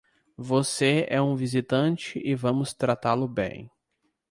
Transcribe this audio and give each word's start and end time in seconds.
Você 0.39 1.05
é 1.11 1.21
um 1.21 1.35
visitante 1.35 2.19
e 2.25 2.33
vamos 2.33 2.73
tratá-lo 2.73 3.27
bem. 3.27 3.69